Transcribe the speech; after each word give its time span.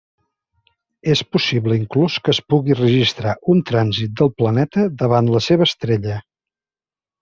És 1.15 1.21
possible 1.35 1.77
inclús 1.81 2.17
que 2.25 2.33
es 2.35 2.41
pugui 2.55 2.79
registrar 2.81 3.37
un 3.55 3.63
trànsit 3.73 4.19
del 4.25 4.35
planeta 4.43 4.91
davant 5.07 5.35
la 5.39 5.47
seva 5.53 5.73
estrella. 5.73 6.23